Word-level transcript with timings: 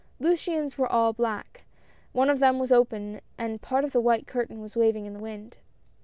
Luciane's 0.19 0.79
were 0.79 0.91
all 0.91 1.13
black; 1.13 1.63
one 2.11 2.27
of 2.27 2.39
them 2.39 2.57
was 2.57 2.71
open 2.71 3.21
and 3.37 3.61
part 3.61 3.83
of 3.83 3.91
the 3.91 4.01
white 4.01 4.25
curtain 4.25 4.59
was 4.59 4.75
waving 4.75 5.05
in 5.05 5.13
the 5.13 5.19
wind. 5.19 5.59